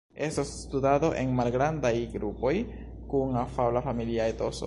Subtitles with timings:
[0.27, 2.55] Estos studado en malgrandaj grupoj
[3.13, 4.59] kun agrabla familia etoso.